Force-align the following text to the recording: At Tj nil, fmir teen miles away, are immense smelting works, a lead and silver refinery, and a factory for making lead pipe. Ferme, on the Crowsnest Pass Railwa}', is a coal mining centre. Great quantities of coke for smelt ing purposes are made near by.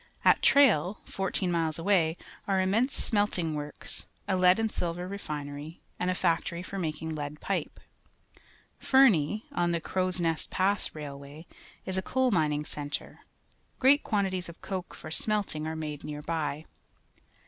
At 0.25 0.41
Tj 0.41 0.55
nil, 0.55 0.97
fmir 1.05 1.31
teen 1.31 1.51
miles 1.51 1.77
away, 1.77 2.17
are 2.47 2.59
immense 2.59 2.95
smelting 2.95 3.53
works, 3.53 4.07
a 4.27 4.35
lead 4.35 4.57
and 4.57 4.71
silver 4.71 5.07
refinery, 5.07 5.79
and 5.99 6.09
a 6.09 6.15
factory 6.15 6.63
for 6.63 6.79
making 6.79 7.13
lead 7.13 7.39
pipe. 7.39 7.79
Ferme, 8.79 9.43
on 9.51 9.73
the 9.73 9.79
Crowsnest 9.79 10.49
Pass 10.49 10.89
Railwa}', 10.95 11.45
is 11.85 11.97
a 11.99 12.01
coal 12.01 12.31
mining 12.31 12.65
centre. 12.65 13.19
Great 13.77 14.01
quantities 14.01 14.49
of 14.49 14.59
coke 14.63 14.95
for 14.95 15.11
smelt 15.11 15.53
ing 15.55 15.65
purposes 15.65 15.71
are 15.73 15.79
made 15.79 16.03
near 16.03 16.23
by. 16.23 16.65